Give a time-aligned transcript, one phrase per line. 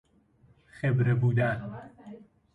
[0.67, 1.89] خبره بودن